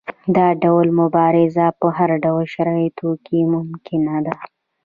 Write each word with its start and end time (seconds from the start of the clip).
دا 0.35 0.47
ډول 0.63 0.87
مبارزه 1.01 1.65
په 1.79 1.87
هر 1.97 2.09
ډول 2.25 2.45
شرایطو 2.55 3.09
کې 3.25 3.39
ممکنه 3.53 4.15
ده. 4.25 4.35